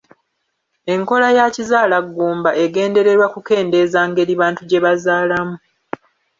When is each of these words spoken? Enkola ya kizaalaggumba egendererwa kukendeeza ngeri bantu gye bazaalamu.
Enkola 0.93 1.27
ya 1.37 1.45
kizaalaggumba 1.55 2.49
egendererwa 2.63 3.27
kukendeeza 3.33 3.99
ngeri 4.09 4.33
bantu 4.41 4.61
gye 4.69 4.79
bazaalamu. 4.85 5.55